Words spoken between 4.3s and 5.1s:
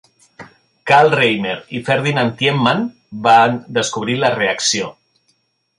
reacció.